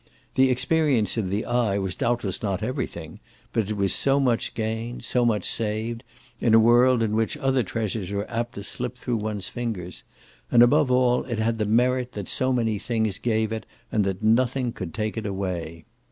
The 0.33 0.49
experience 0.49 1.15
of 1.15 1.29
the 1.29 1.45
eye 1.45 1.77
was 1.77 1.95
doubtless 1.95 2.41
not 2.41 2.63
everything, 2.63 3.19
but 3.53 3.69
it 3.69 3.75
was 3.77 3.93
so 3.93 4.19
much 4.19 4.55
gained, 4.55 5.03
so 5.03 5.23
much 5.23 5.47
saved, 5.47 6.01
in 6.39 6.55
a 6.55 6.59
world 6.59 7.03
in 7.03 7.11
which 7.15 7.37
other 7.37 7.61
treasures 7.61 8.11
were 8.11 8.25
apt 8.27 8.55
to 8.55 8.63
slip 8.63 8.97
through 8.97 9.17
one's 9.17 9.47
fingers; 9.47 10.03
and 10.51 10.63
above 10.63 10.89
all 10.89 11.23
it 11.25 11.37
had 11.37 11.59
the 11.59 11.65
merit 11.67 12.13
that 12.13 12.27
so 12.27 12.51
many 12.51 12.79
things 12.79 13.19
gave 13.19 13.51
it 13.51 13.67
and 13.91 14.03
that 14.03 14.23
nothing 14.23 14.71
could 14.71 14.91
take 14.95 15.17
it 15.17 15.27
away. 15.27 15.85